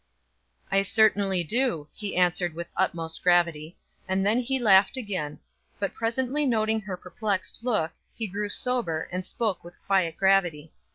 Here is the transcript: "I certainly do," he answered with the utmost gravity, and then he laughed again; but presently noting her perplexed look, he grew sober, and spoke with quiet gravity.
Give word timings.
"I 0.71 0.81
certainly 0.81 1.43
do," 1.43 1.87
he 1.93 2.15
answered 2.15 2.55
with 2.55 2.65
the 2.73 2.81
utmost 2.81 3.21
gravity, 3.21 3.77
and 4.07 4.25
then 4.25 4.39
he 4.39 4.57
laughed 4.57 4.97
again; 4.97 5.37
but 5.77 5.93
presently 5.93 6.43
noting 6.43 6.81
her 6.81 6.97
perplexed 6.97 7.59
look, 7.63 7.91
he 8.15 8.25
grew 8.25 8.49
sober, 8.49 9.07
and 9.11 9.23
spoke 9.23 9.63
with 9.63 9.77
quiet 9.85 10.17
gravity. 10.17 10.73